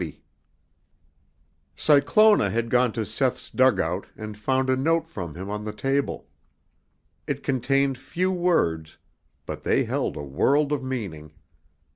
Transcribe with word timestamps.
Cyclona 1.75 2.49
had 2.49 2.71
gone 2.71 2.91
to 2.93 3.05
Seth's 3.05 3.51
dugout 3.51 4.07
and 4.17 4.35
found 4.35 4.71
a 4.71 4.75
note 4.75 5.07
from 5.07 5.35
him 5.35 5.47
on 5.51 5.63
the 5.63 5.71
table. 5.71 6.27
It 7.27 7.43
contained 7.43 7.99
few 7.99 8.31
words, 8.31 8.97
but 9.45 9.61
they 9.61 9.83
held 9.83 10.17
a 10.17 10.23
world 10.23 10.71
of 10.71 10.81
meaning. 10.81 11.33